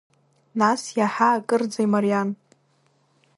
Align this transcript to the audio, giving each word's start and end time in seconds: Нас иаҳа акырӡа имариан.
Нас 0.59 0.81
иаҳа 0.99 1.27
акырӡа 1.35 1.79
имариан. 1.85 2.29